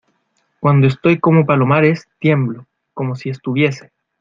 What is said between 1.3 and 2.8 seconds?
Palomares, tiemblo;